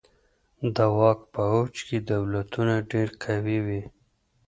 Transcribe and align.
د 0.75 0.77
واک 0.97 1.19
په 1.33 1.41
اوج 1.53 1.75
کي 1.87 1.97
دولتونه 2.11 2.73
ډیر 2.91 3.09
قوي 3.23 3.59
وي. 3.65 3.81